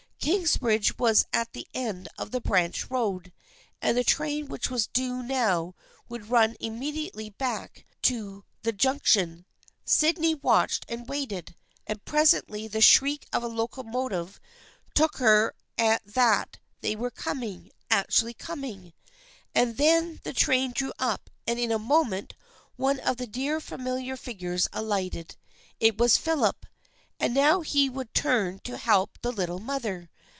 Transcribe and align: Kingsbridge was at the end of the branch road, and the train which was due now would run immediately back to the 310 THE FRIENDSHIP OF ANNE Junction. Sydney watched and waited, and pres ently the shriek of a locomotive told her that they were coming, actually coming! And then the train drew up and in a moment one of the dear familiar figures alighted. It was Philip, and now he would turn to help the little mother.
Kingsbridge 0.23 0.99
was 0.99 1.25
at 1.33 1.53
the 1.53 1.67
end 1.73 2.07
of 2.15 2.29
the 2.29 2.39
branch 2.39 2.91
road, 2.91 3.33
and 3.81 3.97
the 3.97 4.03
train 4.03 4.47
which 4.49 4.69
was 4.69 4.85
due 4.85 5.23
now 5.23 5.73
would 6.07 6.29
run 6.29 6.55
immediately 6.59 7.31
back 7.31 7.87
to 8.03 8.43
the 8.61 8.71
310 8.71 8.71
THE 8.77 8.77
FRIENDSHIP 8.77 9.23
OF 9.33 9.33
ANNE 9.33 9.33
Junction. 9.33 9.45
Sydney 9.83 10.35
watched 10.35 10.85
and 10.87 11.09
waited, 11.09 11.55
and 11.87 12.05
pres 12.05 12.33
ently 12.33 12.69
the 12.69 12.81
shriek 12.81 13.25
of 13.33 13.41
a 13.41 13.47
locomotive 13.47 14.39
told 14.93 15.15
her 15.15 15.55
that 15.77 16.59
they 16.81 16.95
were 16.95 17.09
coming, 17.09 17.71
actually 17.89 18.35
coming! 18.35 18.93
And 19.55 19.77
then 19.77 20.19
the 20.21 20.33
train 20.33 20.71
drew 20.71 20.93
up 20.99 21.31
and 21.47 21.57
in 21.59 21.71
a 21.71 21.79
moment 21.79 22.35
one 22.75 22.99
of 22.99 23.17
the 23.17 23.25
dear 23.27 23.59
familiar 23.59 24.15
figures 24.15 24.67
alighted. 24.71 25.35
It 25.79 25.97
was 25.97 26.17
Philip, 26.17 26.67
and 27.19 27.35
now 27.35 27.61
he 27.61 27.87
would 27.87 28.11
turn 28.15 28.57
to 28.59 28.77
help 28.77 29.19
the 29.21 29.31
little 29.31 29.59
mother. 29.59 30.07